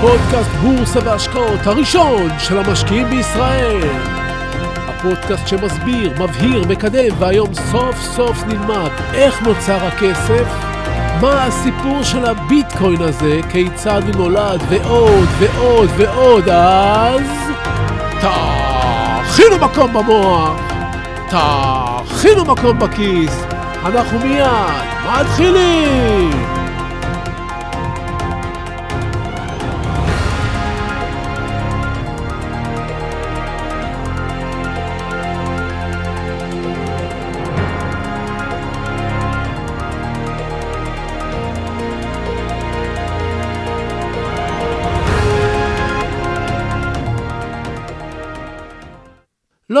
[0.00, 3.88] פודקאסט בורסה והשקעות הראשון של המשקיעים בישראל.
[4.88, 10.44] הפודקאסט שמסביר, מבהיר, מקדם, והיום סוף סוף נלמד איך נוצר הכסף,
[11.20, 17.22] מה הסיפור של הביטקוין הזה, כיצד הוא נולד, ועוד ועוד ועוד, אז...
[18.20, 20.60] תכינו מקום במוח,
[21.28, 23.44] תכינו מקום בכיס,
[23.84, 24.46] אנחנו מיד
[25.06, 26.59] מתחילים!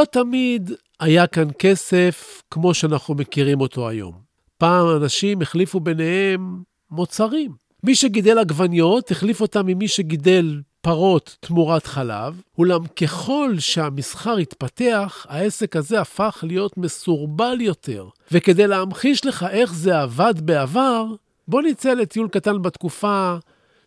[0.00, 4.12] לא תמיד היה כאן כסף כמו שאנחנו מכירים אותו היום.
[4.58, 7.52] פעם אנשים החליפו ביניהם מוצרים.
[7.84, 15.76] מי שגידל עגבניות החליף אותם ממי שגידל פרות תמורת חלב, אולם ככל שהמסחר התפתח, העסק
[15.76, 18.08] הזה הפך להיות מסורבל יותר.
[18.32, 21.04] וכדי להמחיש לך איך זה עבד בעבר,
[21.48, 23.36] בוא נצא לטיול קטן בתקופה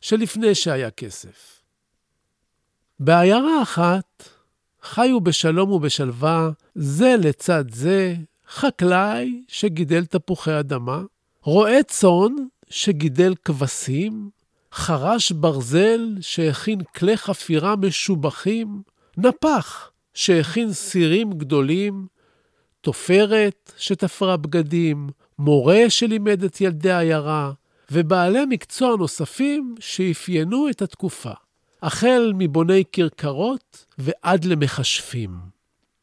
[0.01, 1.61] שלפני שהיה כסף.
[2.99, 4.32] בעיירה אחת
[4.83, 8.15] חיו בשלום ובשלווה, זה לצד זה,
[8.49, 11.01] חקלאי שגידל תפוחי אדמה,
[11.43, 12.31] רועה צאן
[12.69, 14.29] שגידל כבשים,
[14.73, 18.81] חרש ברזל שהכין כלי חפירה משובחים,
[19.17, 22.07] נפח שהכין סירים גדולים,
[22.81, 25.09] תופרת שתפרה בגדים,
[25.39, 27.51] מורה שלימד את ילדי העיירה,
[27.91, 31.42] ובעלי מקצוע נוספים שאפיינו את התקופה.
[31.83, 35.29] החל מבוני כרכרות ועד למכשפים.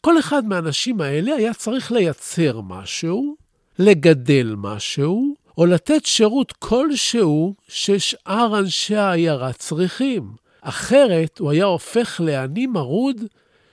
[0.00, 3.36] כל אחד מהאנשים האלה היה צריך לייצר משהו,
[3.78, 10.32] לגדל משהו, או לתת שירות כלשהו ששאר אנשי העיירה צריכים.
[10.60, 13.16] אחרת הוא היה הופך לעני מרוד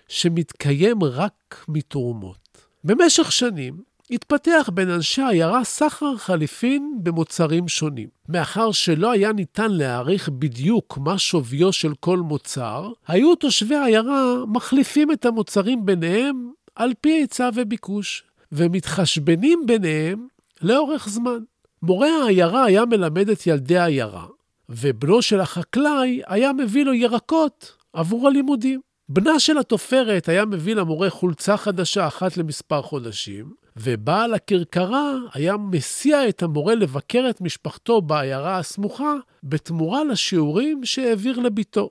[0.08, 2.58] שמתקיים רק מתרומות.
[2.84, 3.78] במשך שנים
[4.12, 8.08] התפתח בין אנשי העיירה סחר חליפין במוצרים שונים.
[8.30, 15.12] מאחר שלא היה ניתן להעריך בדיוק מה שוויו של כל מוצר, היו תושבי העיירה מחליפים
[15.12, 20.28] את המוצרים ביניהם על פי היצע וביקוש, ומתחשבנים ביניהם
[20.62, 21.40] לאורך זמן.
[21.82, 24.26] מורה העיירה היה מלמד את ילדי העיירה,
[24.70, 28.80] ובנו של החקלאי היה מביא לו ירקות עבור הלימודים.
[29.10, 36.30] בנה של התופרת היה מביא למורה חולצה חדשה אחת למספר חודשים, ובעל הכרכרה היה מסיע
[36.30, 41.90] את המורה לבקר את משפחתו בעיירה הסמוכה, בתמורה לשיעורים שהעביר לביתו.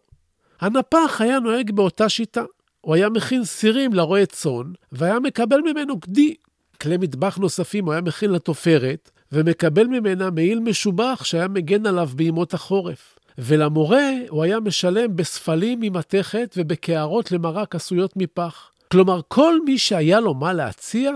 [0.61, 2.45] הנפח היה נוהג באותה שיטה.
[2.81, 6.35] הוא היה מכין סירים לרועה צאן, והיה מקבל ממנו גדי.
[6.81, 12.55] כלי מטבח נוספים הוא היה מכין לתופרת, ומקבל ממנה מעיל משובח שהיה מגן עליו בימות
[12.55, 13.19] החורף.
[13.39, 18.71] ולמורה הוא היה משלם בספלים ממתכת ובקערות למרק עשויות מפח.
[18.91, 21.13] כלומר, כל מי שהיה לו מה להציע,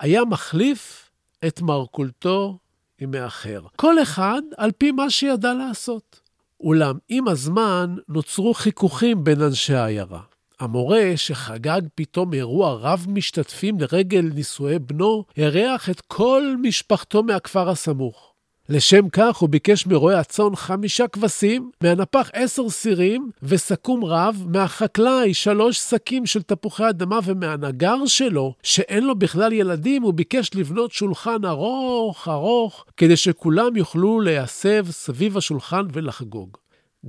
[0.00, 1.10] היה מחליף
[1.46, 2.58] את מרכולתו
[3.00, 3.60] עם האחר.
[3.76, 6.20] כל אחד על פי מה שידע לעשות.
[6.60, 10.20] אולם עם הזמן נוצרו חיכוכים בין אנשי העיירה.
[10.60, 18.27] המורה, שחגג פתאום אירוע רב משתתפים לרגל נישואי בנו, אירח את כל משפחתו מהכפר הסמוך.
[18.70, 25.78] לשם כך הוא ביקש מרועה הצאן חמישה כבשים, מהנפח עשר סירים וסכו"ם רב, מהחקלאי שלוש
[25.78, 32.28] שקים של תפוחי אדמה ומהנגר שלו, שאין לו בכלל ילדים, הוא ביקש לבנות שולחן ארוך
[32.28, 36.56] ארוך, כדי שכולם יוכלו להסב סביב השולחן ולחגוג.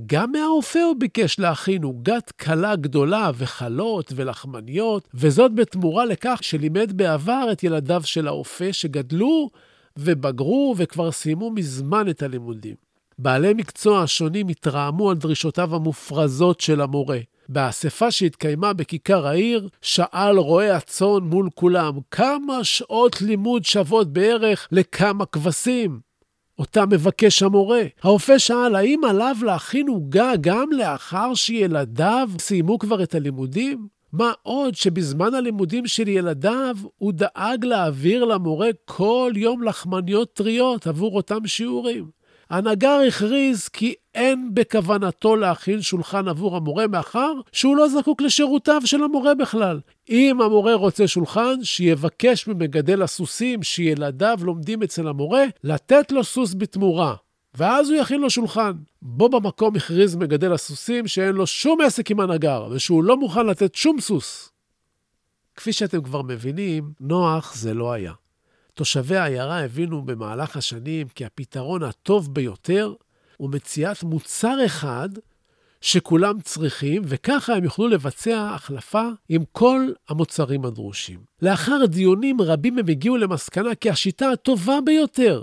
[0.06, 7.48] גם מהאופה הוא ביקש להכין עוגת כלה גדולה וחלות ולחמניות, וזאת בתמורה לכך שלימד בעבר
[7.52, 9.50] את ילדיו של האופה שגדלו
[9.98, 12.74] ובגרו וכבר סיימו מזמן את הלימודים.
[13.18, 17.18] בעלי מקצוע שונים התרעמו על דרישותיו המופרזות של המורה.
[17.48, 25.26] באספה שהתקיימה בכיכר העיר, שאל רועה הצאן מול כולם, כמה שעות לימוד שוות בערך לכמה
[25.26, 26.00] כבשים?
[26.58, 27.82] אותה מבקש המורה.
[28.02, 33.88] האופה שאל, האם עליו להכין עוגה גם לאחר שילדיו סיימו כבר את הלימודים?
[34.12, 41.16] מה עוד שבזמן הלימודים של ילדיו הוא דאג להעביר למורה כל יום לחמניות טריות עבור
[41.16, 42.20] אותם שיעורים.
[42.50, 49.02] הנגר הכריז כי אין בכוונתו להכין שולחן עבור המורה מאחר שהוא לא זקוק לשירותיו של
[49.02, 49.80] המורה בכלל.
[50.08, 57.14] אם המורה רוצה שולחן, שיבקש ממגדל הסוסים שילדיו לומדים אצל המורה, לתת לו סוס בתמורה.
[57.54, 58.72] ואז הוא יכין לו שולחן.
[59.02, 63.74] בו במקום הכריז מגדל הסוסים שאין לו שום עסק עם הנגר, ושהוא לא מוכן לתת
[63.74, 64.52] שום סוס.
[65.56, 68.12] כפי שאתם כבר מבינים, נוח זה לא היה.
[68.74, 72.94] תושבי העיירה הבינו במהלך השנים כי הפתרון הטוב ביותר
[73.36, 75.08] הוא מציאת מוצר אחד
[75.80, 81.20] שכולם צריכים, וככה הם יוכלו לבצע החלפה עם כל המוצרים הדרושים.
[81.42, 85.42] לאחר דיונים רבים הם הגיעו למסקנה כי השיטה הטובה ביותר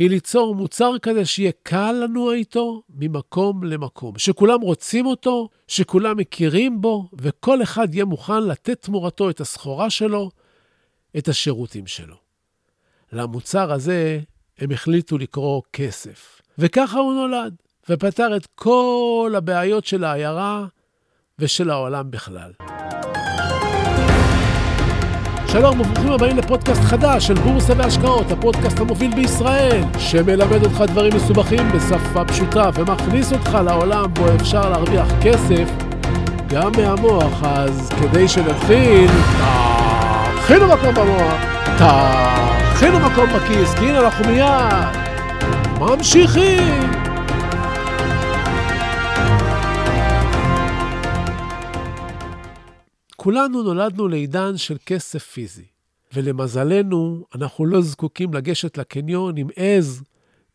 [0.00, 6.80] היא ליצור מוצר כזה שיהיה קל לנוע איתו ממקום למקום, שכולם רוצים אותו, שכולם מכירים
[6.80, 10.30] בו, וכל אחד יהיה מוכן לתת תמורתו את הסחורה שלו,
[11.18, 12.16] את השירותים שלו.
[13.12, 14.20] למוצר הזה
[14.58, 17.54] הם החליטו לקרוא כסף, וככה הוא נולד,
[17.88, 20.66] ופתר את כל הבעיות של העיירה
[21.38, 22.52] ושל העולם בכלל.
[25.52, 31.72] שלום וברוכים הבאים לפודקאסט חדש של בורסה והשקעות, הפודקאסט המוביל בישראל, שמלמד אותך דברים מסובכים
[31.72, 35.70] בשפה פשוטה ומכניס אותך לעולם בו אפשר להרוויח כסף
[36.48, 37.42] גם מהמוח.
[37.42, 39.10] אז כדי שנתחיל,
[40.42, 41.34] תכינו מקום במוח,
[42.74, 45.00] תכינו מקום בכיס, כי הנה אנחנו מיד
[45.80, 47.09] ממשיכים.
[53.22, 55.64] כולנו נולדנו לעידן של כסף פיזי,
[56.14, 60.02] ולמזלנו, אנחנו לא זקוקים לגשת לקניון עם עז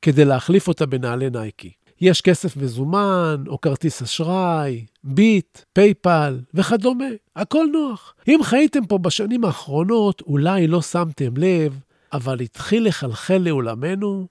[0.01, 1.71] כדי להחליף אותה בנעלי נייקי.
[2.01, 8.15] יש כסף מזומן, או כרטיס אשראי, ביט, פייפל וכדומה, הכל נוח.
[8.27, 11.79] אם חייתם פה בשנים האחרונות, אולי לא שמתם לב,
[12.13, 14.27] אבל התחיל לחלחל לעולמנו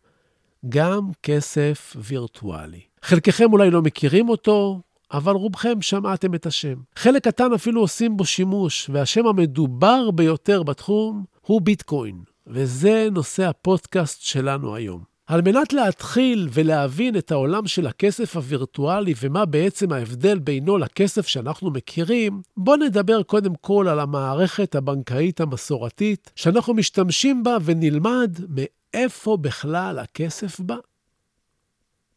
[0.69, 2.81] גם כסף וירטואלי.
[3.02, 4.81] חלקכם אולי לא מכירים אותו,
[5.14, 6.75] אבל רובכם שמעתם את השם.
[6.96, 12.16] חלק קטן אפילו עושים בו שימוש, והשם המדובר ביותר בתחום הוא ביטקוין,
[12.46, 15.14] וזה נושא הפודקאסט שלנו היום.
[15.26, 21.70] על מנת להתחיל ולהבין את העולם של הכסף הווירטואלי ומה בעצם ההבדל בינו לכסף שאנחנו
[21.70, 29.99] מכירים, בואו נדבר קודם כל על המערכת הבנקאית המסורתית שאנחנו משתמשים בה ונלמד מאיפה בכלל
[29.99, 30.76] הכסף בא.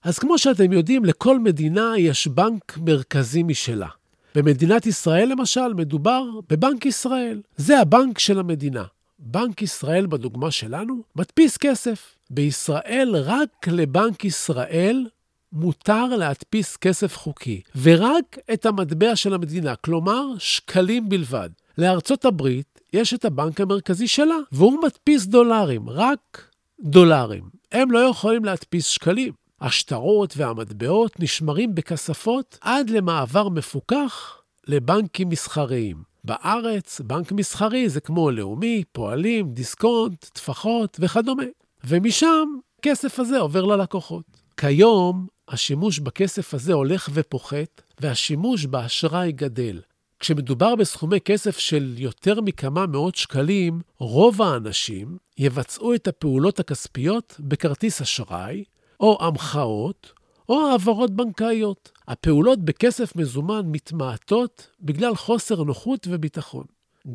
[0.07, 3.87] אז כמו שאתם יודעים, לכל מדינה יש בנק מרכזי משלה.
[4.35, 7.41] במדינת ישראל, למשל, מדובר בבנק ישראל.
[7.57, 8.83] זה הבנק של המדינה.
[9.19, 12.15] בנק ישראל, בדוגמה שלנו, מדפיס כסף.
[12.29, 15.05] בישראל, רק לבנק ישראל
[15.51, 21.49] מותר להדפיס כסף חוקי, ורק את המטבע של המדינה, כלומר, שקלים בלבד.
[21.77, 26.51] לארצות הברית יש את הבנק המרכזי שלה, והוא מדפיס דולרים, רק
[26.81, 27.43] דולרים.
[27.71, 29.46] הם לא יכולים להדפיס שקלים.
[29.61, 36.03] השטרות והמטבעות נשמרים בכספות עד למעבר מפוקח לבנקים מסחריים.
[36.23, 41.43] בארץ, בנק מסחרי זה כמו לאומי, פועלים, דיסקונט, טפחות וכדומה.
[41.83, 42.45] ומשם,
[42.79, 44.25] הכסף הזה עובר ללקוחות.
[44.57, 49.81] כיום, השימוש בכסף הזה הולך ופוחת, והשימוש באשראי גדל.
[50.19, 58.01] כשמדובר בסכומי כסף של יותר מכמה מאות שקלים, רוב האנשים יבצעו את הפעולות הכספיות בכרטיס
[58.01, 58.63] אשראי,
[58.99, 60.11] או המחאות,
[60.49, 61.91] או העברות בנקאיות.
[62.07, 66.65] הפעולות בכסף מזומן מתמעטות בגלל חוסר נוחות וביטחון.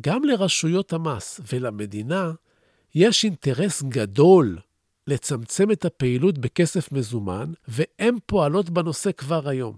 [0.01, 2.31] גם לרשויות המס ולמדינה
[2.95, 4.57] יש אינטרס גדול
[5.07, 9.77] לצמצם את הפעילות בכסף מזומן, והן פועלות בנושא כבר היום.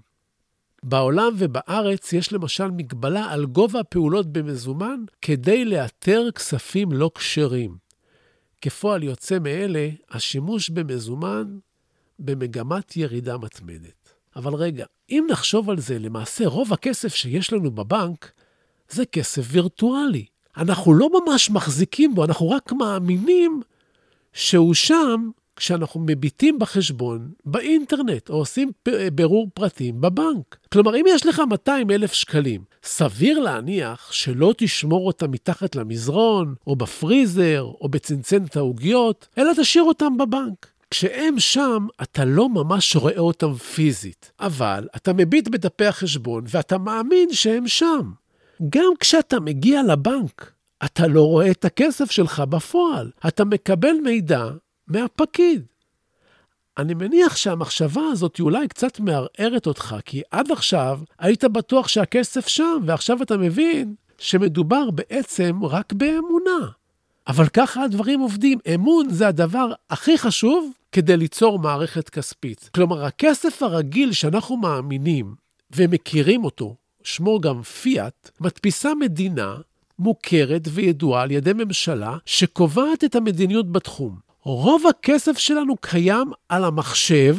[0.84, 7.78] בעולם ובארץ יש למשל מגבלה על גובה הפעולות במזומן כדי לאתר כספים לא כשרים.
[8.62, 11.58] כפועל יוצא מאלה, השימוש במזומן
[12.20, 14.14] במגמת ירידה מתמדת.
[14.36, 18.32] אבל רגע, אם נחשוב על זה, למעשה רוב הכסף שיש לנו בבנק
[18.90, 20.26] זה כסף וירטואלי.
[20.58, 23.62] אנחנו לא ממש מחזיקים בו, אנחנו רק מאמינים
[24.34, 28.72] שהוא שם כשאנחנו מביטים בחשבון באינטרנט, או עושים
[29.14, 30.58] בירור פרטים בבנק.
[30.72, 36.76] כלומר, אם יש לך 200 אלף שקלים, סביר להניח שלא תשמור אותם מתחת למזרון, או
[36.76, 40.68] בפריזר, או בצנצנת העוגיות, אלא תשאיר אותם בבנק.
[40.98, 47.34] כשהם שם, אתה לא ממש רואה אותם פיזית, אבל אתה מביט בדפי החשבון ואתה מאמין
[47.34, 48.12] שהם שם.
[48.70, 50.52] גם כשאתה מגיע לבנק,
[50.86, 54.48] אתה לא רואה את הכסף שלך בפועל, אתה מקבל מידע
[54.88, 55.66] מהפקיד.
[56.78, 62.82] אני מניח שהמחשבה הזאת אולי קצת מערערת אותך, כי עד עכשיו היית בטוח שהכסף שם,
[62.86, 66.68] ועכשיו אתה מבין שמדובר בעצם רק באמונה.
[67.28, 68.58] אבל ככה הדברים עובדים.
[68.76, 72.70] אמון זה הדבר הכי חשוב כדי ליצור מערכת כספית.
[72.76, 75.36] כלומר, הכסף הרגיל שאנחנו מאמינים
[75.76, 79.56] ומכירים אותו, שמו גם פיאט, מדפיסה מדינה
[80.00, 84.20] מוכרת וידועה על ידי ממשלה שקובעת את המדיניות בתחום.
[84.42, 87.36] רוב הכסף שלנו קיים על המחשב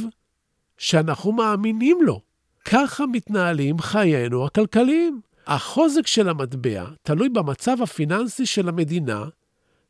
[0.78, 2.20] שאנחנו מאמינים לו.
[2.64, 5.20] ככה מתנהלים חיינו הכלכליים.
[5.46, 9.24] החוזק של המטבע תלוי במצב הפיננסי של המדינה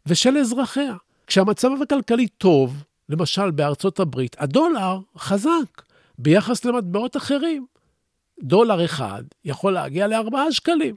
[0.06, 0.94] ושל אזרחיה.
[1.26, 5.82] כשהמצב הכלכלי טוב, למשל בארצות הברית, הדולר חזק
[6.18, 7.66] ביחס למטבעות אחרים.
[8.42, 10.94] דולר אחד יכול להגיע לארבעה שקלים.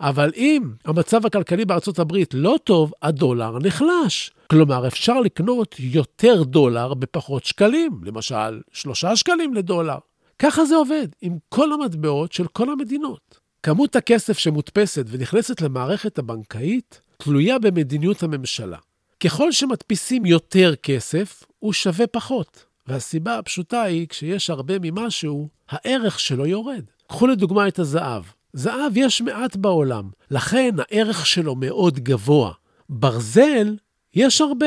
[0.00, 4.30] אבל אם המצב הכלכלי בארצות הברית לא טוב, הדולר נחלש.
[4.50, 9.98] כלומר, אפשר לקנות יותר דולר בפחות שקלים, למשל, שלושה שקלים לדולר.
[10.38, 13.38] ככה זה עובד עם כל המטבעות של כל המדינות.
[13.62, 18.78] כמות הכסף שמודפסת ונכנסת למערכת הבנקאית תלויה במדיניות הממשלה.
[19.20, 22.64] ככל שמדפיסים יותר כסף, הוא שווה פחות.
[22.86, 26.84] והסיבה הפשוטה היא, כשיש הרבה ממשהו, הערך שלו יורד.
[27.06, 28.24] קחו לדוגמה את הזהב.
[28.52, 32.52] זהב יש מעט בעולם, לכן הערך שלו מאוד גבוה.
[32.88, 33.76] ברזל,
[34.14, 34.66] יש הרבה.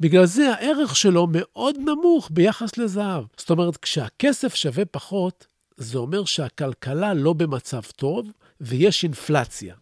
[0.00, 3.24] בגלל זה הערך שלו מאוד נמוך ביחס לזהב.
[3.36, 8.26] זאת אומרת, כשהכסף שווה פחות, זה אומר שהכלכלה לא במצב טוב
[8.60, 9.74] ויש אינפלציה.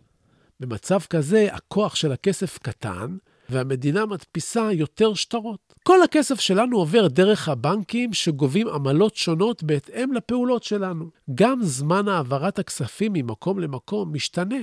[0.61, 3.16] במצב כזה, הכוח של הכסף קטן,
[3.50, 5.74] והמדינה מדפיסה יותר שטרות.
[5.82, 11.10] כל הכסף שלנו עובר דרך הבנקים שגובים עמלות שונות בהתאם לפעולות שלנו.
[11.34, 14.56] גם זמן העברת הכספים ממקום למקום משתנה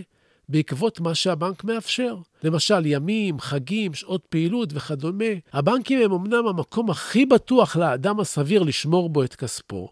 [0.50, 2.18] בעקבות מה שהבנק מאפשר.
[2.44, 5.26] למשל, ימים, חגים, שעות פעילות וכדומה.
[5.54, 9.90] הבנקים הם אמנם המקום הכי בטוח לאדם הסביר לשמור בו את כספו.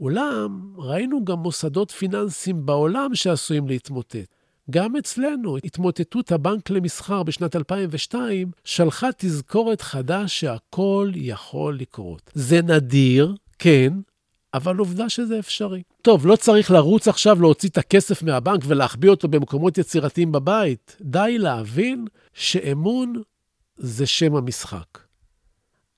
[0.00, 4.39] אולם, ראינו גם מוסדות פיננסיים בעולם שעשויים להתמוטט.
[4.70, 12.30] גם אצלנו, התמוטטות הבנק למסחר בשנת 2002 שלחה תזכורת חדש שהכל יכול לקרות.
[12.34, 13.92] זה נדיר, כן,
[14.54, 15.82] אבל עובדה שזה אפשרי.
[16.02, 20.96] טוב, לא צריך לרוץ עכשיו להוציא את הכסף מהבנק ולהחביא אותו במקומות יצירתיים בבית.
[21.00, 23.14] די להבין שאמון
[23.76, 24.98] זה שם המשחק.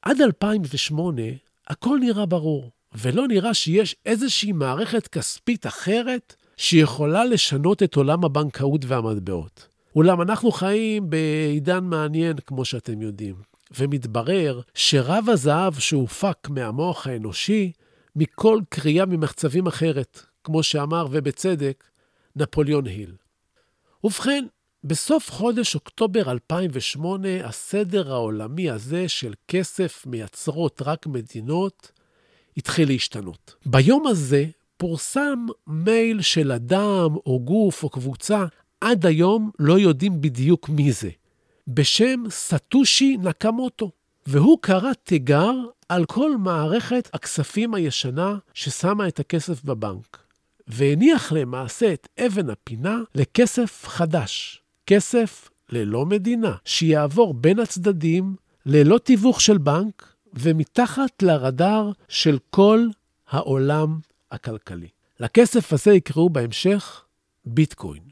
[0.03, 1.23] עד 2008
[1.69, 8.85] הכל נראה ברור, ולא נראה שיש איזושהי מערכת כספית אחרת שיכולה לשנות את עולם הבנקאות
[8.85, 9.69] והמטבעות.
[9.97, 13.35] אולם אנחנו חיים בעידן מעניין, כמו שאתם יודעים,
[13.79, 17.73] ומתברר שרב הזהב שהופק מהמוח האנושי,
[18.17, 21.85] מכל קריאה ממחצבים אחרת, כמו שאמר, ובצדק,
[22.37, 23.15] נפוליאון היל.
[24.05, 24.45] ובכן,
[24.85, 31.93] בסוף חודש אוקטובר 2008, הסדר העולמי הזה של כסף מייצרות רק מדינות
[32.57, 33.55] התחיל להשתנות.
[33.67, 34.47] ביום הזה
[34.83, 38.45] פורסם מייל של אדם או גוף או קבוצה,
[38.81, 41.11] עד היום לא יודעים בדיוק מי זה,
[41.69, 43.91] בשם סטושי נקמוטו,
[44.27, 45.55] והוא קרא תיגר
[45.89, 50.19] על כל מערכת הכספים הישנה ששמה את הכסף בבנק,
[50.69, 58.35] והניח למעשה את אבן הפינה לכסף חדש, כסף ללא מדינה, שיעבור בין הצדדים,
[58.67, 62.87] ללא תיווך של בנק, ומתחת לרדאר של כל
[63.31, 63.99] העולם
[64.33, 64.89] הכלכלי.
[65.21, 67.05] לכסף הזה יקראו בהמשך
[67.45, 68.03] ביטקוין.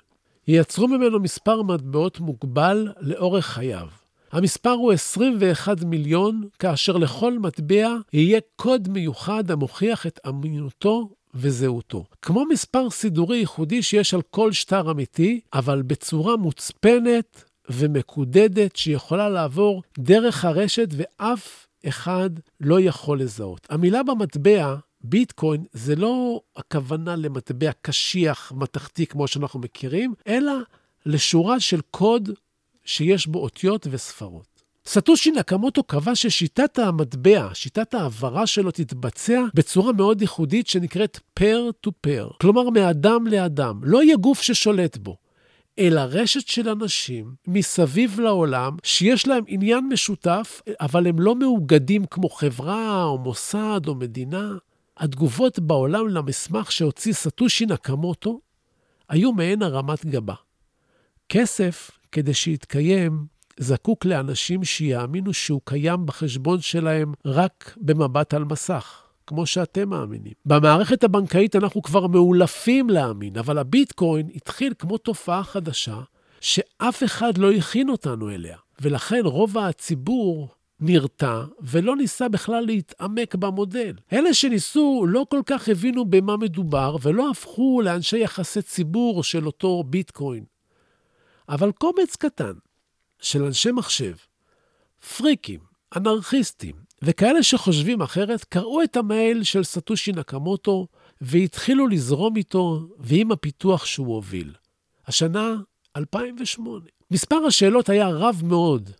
[0.48, 3.88] ייצרו ממנו מספר מטבעות מוגבל לאורך חייו.
[4.32, 12.04] המספר הוא 21 מיליון, כאשר לכל מטבע יהיה קוד מיוחד המוכיח את אמינותו וזהותו.
[12.22, 19.82] כמו מספר סידורי ייחודי שיש על כל שטר אמיתי, אבל בצורה מוצפנת ומקודדת שיכולה לעבור
[19.98, 23.66] דרך הרשת ואף אחד לא יכול לזהות.
[23.70, 30.52] המילה במטבע ביטקוין זה לא הכוונה למטבע קשיח, מתכתי, כמו שאנחנו מכירים, אלא
[31.06, 32.30] לשורה של קוד
[32.84, 34.50] שיש בו אותיות וספרות.
[34.86, 41.90] סטושי נקמוטו קבע ששיטת המטבע, שיטת ההעברה שלו, תתבצע בצורה מאוד ייחודית שנקראת pair to
[42.06, 43.80] pair, כלומר מאדם לאדם.
[43.82, 45.16] לא יהיה גוף ששולט בו,
[45.78, 52.28] אלא רשת של אנשים מסביב לעולם שיש להם עניין משותף, אבל הם לא מאוגדים כמו
[52.28, 54.50] חברה או מוסד או מדינה.
[55.00, 58.40] התגובות בעולם למסמך שהוציא סטושי נקמוטו
[59.08, 60.34] היו מעין הרמת גבה.
[61.28, 63.26] כסף, כדי שיתקיים,
[63.58, 70.32] זקוק לאנשים שיאמינו שהוא קיים בחשבון שלהם רק במבט על מסך, כמו שאתם מאמינים.
[70.46, 76.00] במערכת הבנקאית אנחנו כבר מאולפים להאמין, אבל הביטקוין התחיל כמו תופעה חדשה
[76.40, 80.48] שאף אחד לא הכין אותנו אליה, ולכן רוב הציבור
[80.80, 83.94] נרתע ולא ניסה בכלל להתעמק במודל.
[84.12, 89.82] אלה שניסו לא כל כך הבינו במה מדובר ולא הפכו לאנשי יחסי ציבור של אותו
[89.82, 90.44] ביטקוין.
[91.48, 92.52] אבל קומץ קטן
[93.20, 94.14] של אנשי מחשב,
[95.16, 95.60] פריקים,
[95.96, 100.86] אנרכיסטים וכאלה שחושבים אחרת, קראו את המייל של סטושי נקמוטו
[101.20, 104.54] והתחילו לזרום איתו ועם הפיתוח שהוא הוביל.
[105.06, 105.56] השנה
[105.96, 106.84] 2008.
[107.10, 108.90] מספר השאלות היה רב מאוד,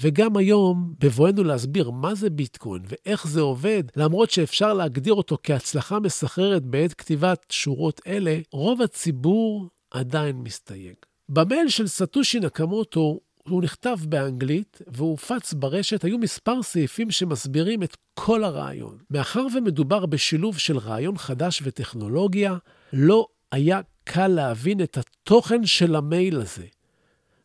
[0.00, 6.00] וגם היום, בבואנו להסביר מה זה ביטקוין ואיך זה עובד, למרות שאפשר להגדיר אותו כהצלחה
[6.00, 10.94] מסחררת בעת כתיבת שורות אלה, רוב הציבור עדיין מסתייג.
[11.28, 17.96] במייל של סטושי נקמוטו הוא נכתב באנגלית והוא הופץ ברשת, היו מספר סעיפים שמסבירים את
[18.14, 18.98] כל הרעיון.
[19.10, 22.56] מאחר ומדובר בשילוב של רעיון חדש וטכנולוגיה,
[22.92, 26.66] לא היה קל להבין את התוכן של המייל הזה,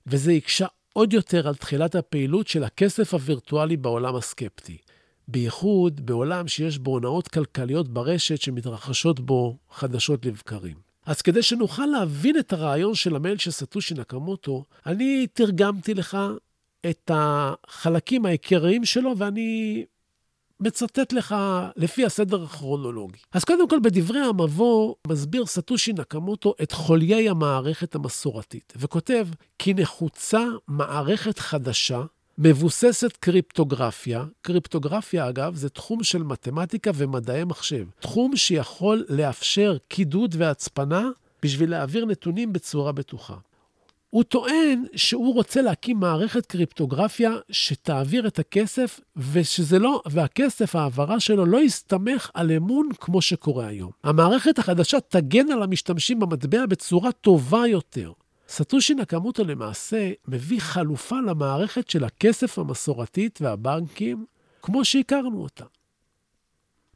[0.08, 4.78] וזה הקשה עוד יותר על תחילת הפעילות של הכסף הווירטואלי בעולם הסקפטי.
[5.28, 10.76] בייחוד בעולם שיש בו הונאות כלכליות ברשת שמתרחשות בו חדשות לבקרים.
[11.06, 16.18] אז כדי שנוכל להבין את הרעיון של המייל של סטושי נקמוטו, אני תרגמתי לך
[16.90, 19.86] את החלקים העיקריים שלו, ואני
[20.64, 21.36] מצטט לך
[21.76, 23.18] לפי הסדר הכרונולוגי.
[23.34, 29.28] אז קודם כל, בדברי המבוא מסביר סטושי נקמוטו את חוליי המערכת המסורתית, וכותב
[29.60, 32.02] כי נחוצה מערכת חדשה
[32.38, 34.26] מבוססת קריפטוגרפיה.
[34.42, 37.86] קריפטוגרפיה, אגב, זה תחום של מתמטיקה ומדעי מחשב.
[38.00, 41.10] תחום שיכול לאפשר קידוד והצפנה
[41.44, 43.36] בשביל להעביר נתונים בצורה בטוחה.
[44.14, 51.46] הוא טוען שהוא רוצה להקים מערכת קריפטוגרפיה שתעביר את הכסף, ושזה לא, והכסף, ההעברה שלו,
[51.46, 53.92] לא יסתמך על אמון כמו שקורה היום.
[54.04, 58.12] המערכת החדשה תגן על המשתמשים במטבע בצורה טובה יותר.
[58.50, 64.26] סטושי נקמוטו למעשה מביא חלופה למערכת של הכסף המסורתית והבנקים,
[64.62, 65.66] כמו שהכרנו אותה.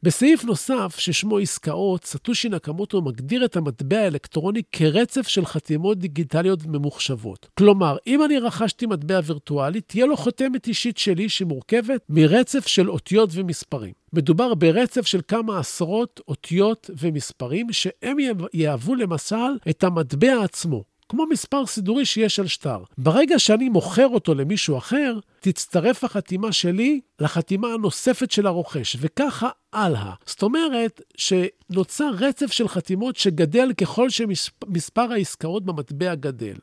[0.02, 7.48] בסעיף נוסף, ששמו עסקאות, סטושי נקמוטו מגדיר את המטבע האלקטרוני כרצף של חתימות דיגיטליות ממוחשבות.
[7.58, 13.30] כלומר, אם אני רכשתי מטבע וירטואלי, תהיה לו חותמת אישית שלי שמורכבת מרצף של אותיות
[13.32, 13.92] ומספרים.
[14.12, 18.16] מדובר ברצף של כמה עשרות אותיות ומספרים, שהם
[18.54, 20.84] יהוו למשל את המטבע עצמו.
[21.08, 22.82] כמו מספר סידורי שיש על שטר.
[22.98, 30.12] ברגע שאני מוכר אותו למישהו אחר, תצטרף החתימה שלי לחתימה הנוספת של הרוכש, וככה הלאה.
[30.26, 36.56] זאת אומרת שנוצר רצף של חתימות שגדל ככל שמספר העסקאות במטבע גדל.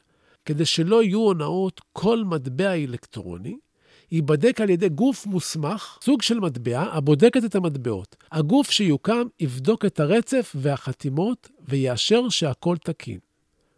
[0.46, 3.58] כדי שלא יהיו הונאות, כל מטבע אלקטרוני
[4.12, 8.16] ייבדק על ידי גוף מוסמך, סוג של מטבע, הבודקת את המטבעות.
[8.32, 13.20] הגוף שיוקם יבדוק את הרצף והחתימות ויאשר שהכל תקין.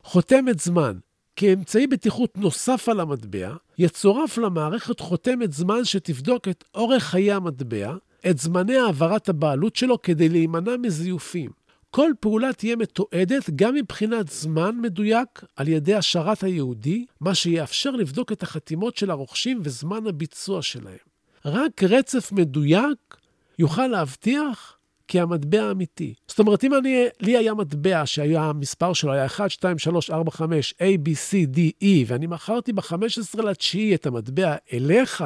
[0.07, 0.97] חותמת זמן.
[1.35, 7.95] כאמצעי בטיחות נוסף על המטבע, יצורף למערכת חותמת זמן שתבדוק את אורך חיי המטבע,
[8.29, 11.51] את זמני העברת הבעלות שלו כדי להימנע מזיופים.
[11.91, 18.31] כל פעולה תהיה מתועדת גם מבחינת זמן מדויק על ידי השרת היהודי, מה שיאפשר לבדוק
[18.31, 20.97] את החתימות של הרוכשים וזמן הביצוע שלהם.
[21.45, 23.17] רק רצף מדויק
[23.59, 24.76] יוכל להבטיח
[25.07, 26.13] כי המטבע אמיתי.
[26.27, 30.31] זאת אומרת, אם אני, לי היה מטבע שהיה, המספר שלו היה 1, 2, 3, 4,
[30.31, 35.23] 5, A, B, C, D, E, ואני מכרתי ב-15 לתשיעי את המטבע אליך,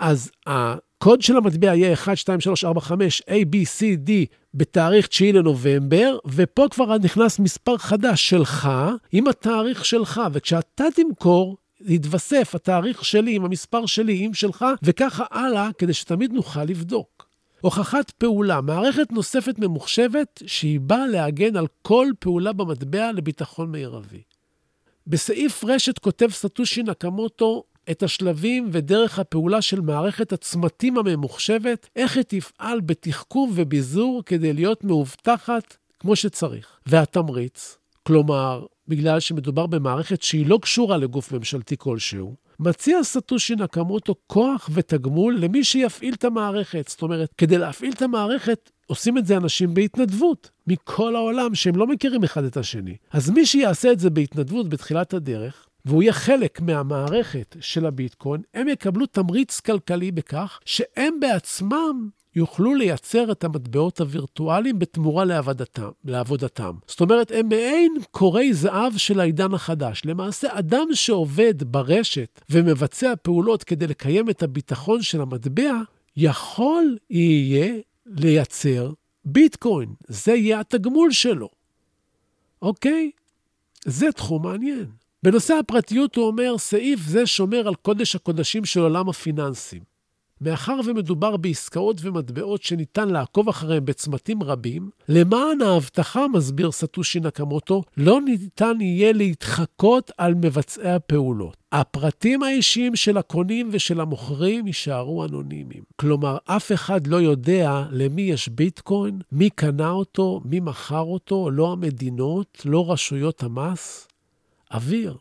[0.00, 4.10] אז הקוד של המטבע יהיה 1, 2, 3, 4, 5, A, B, C, D,
[4.54, 8.68] בתאריך 9 לנובמבר, ופה כבר נכנס מספר חדש שלך,
[9.12, 15.70] עם התאריך שלך, וכשאתה תמכור, יתווסף התאריך שלי עם המספר שלי עם שלך, וככה הלאה,
[15.78, 17.29] כדי שתמיד נוכל לבדוק.
[17.60, 24.22] הוכחת פעולה, מערכת נוספת ממוחשבת שהיא באה להגן על כל פעולה במטבע לביטחון מרבי.
[25.06, 32.24] בסעיף רשת כותב סטושי נקמוטו את השלבים ודרך הפעולה של מערכת הצמתים הממוחשבת, איך היא
[32.28, 36.78] תפעל בתחכום וביזור כדי להיות מאובטחת כמו שצריך.
[36.86, 44.70] והתמריץ, כלומר, בגלל שמדובר במערכת שהיא לא קשורה לגוף ממשלתי כלשהו, מציע סטושי נקמוטו כוח
[44.72, 46.88] ותגמול למי שיפעיל את המערכת.
[46.88, 51.86] זאת אומרת, כדי להפעיל את המערכת, עושים את זה אנשים בהתנדבות, מכל העולם, שהם לא
[51.86, 52.96] מכירים אחד את השני.
[53.10, 58.68] אז מי שיעשה את זה בהתנדבות בתחילת הדרך, והוא יהיה חלק מהמערכת של הביטקוין, הם
[58.68, 65.88] יקבלו תמריץ כלכלי בכך שהם בעצמם יוכלו לייצר את המטבעות הווירטואליים בתמורה לעבודתם.
[66.04, 66.74] לעבודתם.
[66.86, 70.02] זאת אומרת, הם מעין קורי זהב של העידן החדש.
[70.04, 75.80] למעשה, אדם שעובד ברשת ומבצע פעולות כדי לקיים את הביטחון של המטבע,
[76.16, 77.74] יכול יהיה
[78.06, 78.92] לייצר
[79.24, 79.88] ביטקוין.
[80.08, 81.48] זה יהיה התגמול שלו.
[82.62, 83.10] אוקיי?
[83.84, 84.86] זה תחום מעניין.
[85.22, 89.89] בנושא הפרטיות הוא אומר, סעיף זה שומר על קודש הקודשים של עולם הפיננסים.
[90.40, 98.20] מאחר ומדובר בעסקאות ומטבעות שניתן לעקוב אחריהם בצמתים רבים, למען ההבטחה, מסביר סטושי נקמוטו, לא
[98.20, 101.56] ניתן יהיה להתחקות על מבצעי הפעולות.
[101.72, 105.82] הפרטים האישיים של הקונים ושל המוכרים יישארו אנונימיים.
[105.96, 111.72] כלומר, אף אחד לא יודע למי יש ביטקוין, מי קנה אותו, מי מכר אותו, לא
[111.72, 114.08] המדינות, לא רשויות המס.
[114.74, 115.16] אוויר.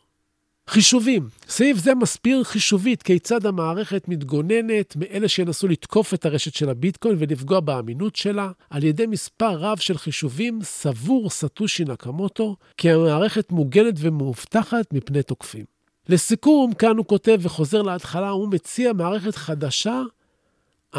[0.70, 1.30] חישובים.
[1.48, 7.60] סעיף זה מסביר חישובית כיצד המערכת מתגוננת מאלה שינסו לתקוף את הרשת של הביטקוין ולפגוע
[7.60, 8.52] באמינות שלה.
[8.70, 15.66] על ידי מספר רב של חישובים סבור סטושי נקמוטו כי המערכת מוגנת ומאובטחת מפני תוקפים.
[16.10, 20.02] לסיכום, כאן הוא כותב וחוזר להתחלה, הוא מציע מערכת חדשה,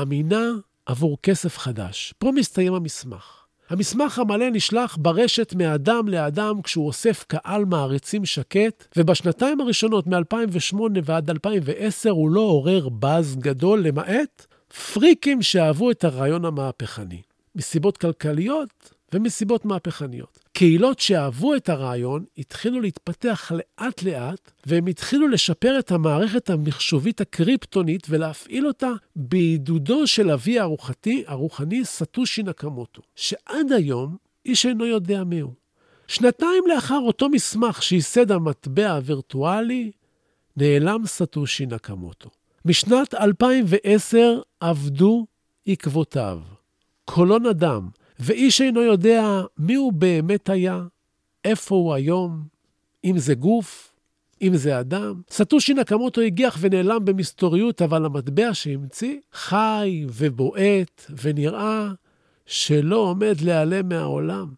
[0.03, 0.51] אמינה,
[0.87, 2.15] עבור כסף חדש.
[2.19, 3.40] פה מסתיים המסמך.
[3.71, 11.31] המסמך המלא נשלח ברשת מאדם לאדם כשהוא אוסף קהל מעריצים שקט, ובשנתיים הראשונות מ-2008 ועד
[11.31, 14.47] 2010 הוא לא עורר באז גדול, למעט
[14.93, 17.23] פריקים שאהבו את הרעיון המהפכני.
[17.55, 20.39] מסיבות כלכליות ומסיבות מהפכניות.
[20.53, 28.67] קהילות שאהבו את הרעיון התחילו להתפתח לאט-לאט, והם התחילו לשפר את המערכת המחשובית הקריפטונית ולהפעיל
[28.67, 35.55] אותה בעידודו של אבי הרוחתי, הרוחני סטושי נקמוטו, שעד היום איש אינו יודע מיהו.
[36.09, 39.91] שנתיים לאחר אותו מסמך שייסד המטבע הווירטואלי,
[40.57, 42.31] נעלם סטושי נקמוטו.
[42.65, 45.27] משנת 2010 עבדו
[45.67, 46.41] עקבותיו.
[47.05, 47.89] קולו נדם,
[48.21, 50.83] ואיש אינו יודע מי הוא באמת היה,
[51.45, 52.43] איפה הוא היום,
[53.05, 53.93] אם זה גוף,
[54.43, 55.23] אם זה אדם.
[55.31, 61.89] סטושי נקמוטו הגיח ונעלם במסתוריות, אבל המטבע שהמציא חי ובועט, ונראה
[62.47, 64.55] שלא עומד להיעלם מהעולם,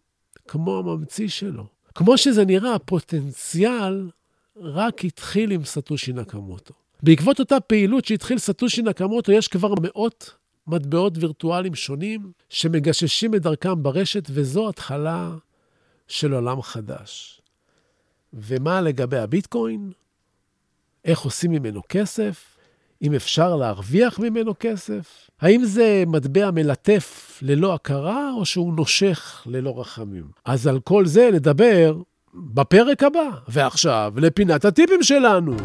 [0.47, 1.65] כמו הממציא שלו.
[1.95, 4.09] כמו שזה נראה, הפוטנציאל
[4.57, 6.73] רק התחיל עם סטושי נקמוטו.
[7.03, 10.35] בעקבות אותה פעילות שהתחיל סטושי נקמוטו, יש כבר מאות
[10.67, 15.31] מטבעות וירטואליים שונים שמגששים את דרכם ברשת, וזו התחלה
[16.07, 17.41] של עולם חדש.
[18.33, 19.91] ומה לגבי הביטקוין?
[21.05, 22.57] איך עושים ממנו כסף?
[23.01, 25.29] אם אפשר להרוויח ממנו כסף?
[25.41, 30.25] האם זה מטבע מלטף ללא הכרה, או שהוא נושך ללא רחמים?
[30.45, 31.97] אז על כל זה נדבר
[32.33, 33.29] בפרק הבא.
[33.47, 35.55] ועכשיו, לפינת הטיפים שלנו.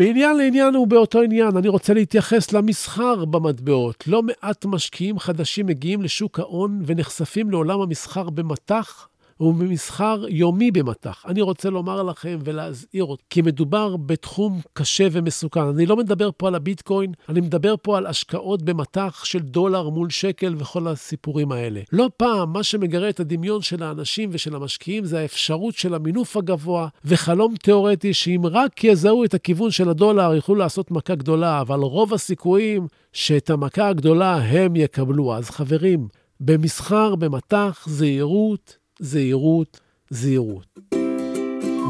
[0.00, 4.04] מעניין לעניין הוא באותו עניין, אני רוצה להתייחס למסחר במטבעות.
[4.06, 9.08] לא מעט משקיעים חדשים מגיעים לשוק ההון ונחשפים לעולם המסחר במטח
[9.40, 11.24] וממסחר יומי במטח.
[11.28, 15.60] אני רוצה לומר לכם ולהזהיר אותי, כי מדובר בתחום קשה ומסוכן.
[15.60, 20.10] אני לא מדבר פה על הביטקוין, אני מדבר פה על השקעות במטח של דולר מול
[20.10, 21.80] שקל וכל הסיפורים האלה.
[21.92, 26.88] לא פעם, מה שמגרה את הדמיון של האנשים ושל המשקיעים זה האפשרות של המינוף הגבוה
[27.04, 32.14] וחלום תיאורטי שאם רק יזהו את הכיוון של הדולר, יוכלו לעשות מכה גדולה, אבל רוב
[32.14, 35.34] הסיכויים שאת המכה הגדולה הם יקבלו.
[35.34, 36.08] אז חברים,
[36.40, 40.78] במסחר, במטח, זהירות, זהירות, זהירות.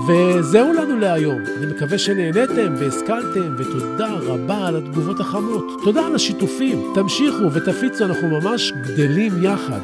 [0.08, 1.38] וזהו לנו להיום.
[1.58, 5.64] אני מקווה שנהניתם והשכלתם, ותודה רבה על התגובות החמות.
[5.84, 6.92] תודה על השיתופים.
[6.94, 9.80] תמשיכו ותפיצו, אנחנו ממש גדלים יחד.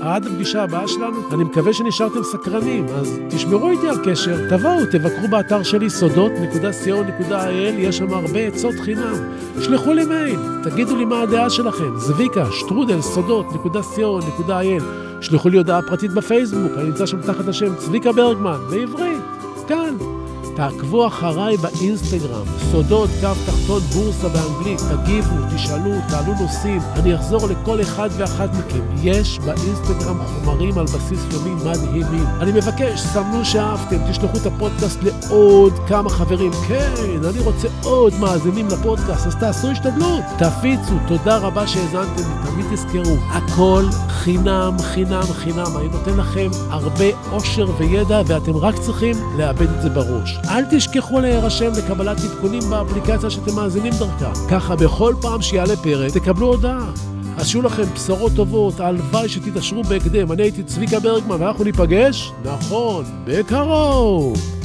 [0.00, 5.28] עד הפגישה הבאה שלנו, אני מקווה שנשארתם סקרנים, אז תשמרו איתי על קשר, תבואו, תבקרו
[5.28, 9.14] באתר שלי סודות.co.il, יש שם הרבה עצות חינם.
[9.60, 15.07] שלחו לי מייל, תגידו לי מה הדעה שלכם, זביקה, שטרודל, סודות.co.il.
[15.20, 19.22] שלחו לי הודעה פרטית בפייסבוק, אני נמצא שם תחת השם צביקה ברגמן, בעברית,
[19.68, 20.17] כאן.
[20.58, 27.80] תעקבו אחריי באינסטגרם, סודות, קו תחתון, בורסה באנגלית, תגיבו, תשאלו, תעלו נושאים, אני אחזור לכל
[27.80, 28.80] אחד ואחת מכם.
[29.02, 32.24] יש באינסטגרם חומרים על בסיס יומי מדהימים.
[32.40, 36.52] אני מבקש, סמנו שאהבתם, תשלחו את הפודקאסט לעוד כמה חברים.
[36.68, 36.92] כן,
[37.30, 43.84] אני רוצה עוד מאזינים לפודקאסט, אז תעשו השתדלות, תפיצו, תודה רבה שהאזנתם, תמיד תזכרו, הכל
[44.08, 45.76] חינם, חינם, חינם.
[45.76, 50.38] אני נותן לכם הרבה אושר וידע, ואתם רק צריכים לאבד את זה בראש.
[50.48, 54.32] אל תשכחו להירשם לקבלת עדכונים באפליקציה שאתם מאזינים דרכה.
[54.50, 56.90] ככה בכל פעם שיעלה פרק תקבלו הודעה.
[57.36, 60.32] אז שיהיו לכם בשורות טובות, הלוואי שתתעשרו בהקדם.
[60.32, 64.57] אני הייתי צביקה ברגמן ואנחנו ניפגש, נכון, בקרוב.